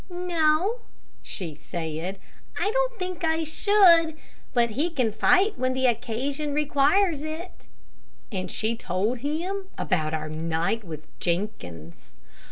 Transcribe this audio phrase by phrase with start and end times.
[0.09, 0.79] "No,"
[1.21, 2.17] she said;
[2.59, 4.17] "I don't think I should;
[4.51, 7.67] but he can fight when the occasion requires it."
[8.31, 12.15] And she told him about our night with Jenkins.